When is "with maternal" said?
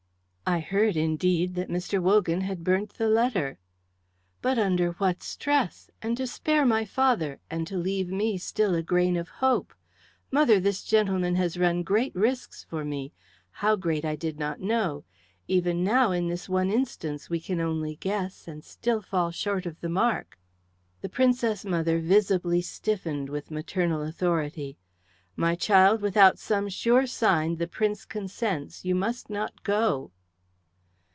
23.29-24.01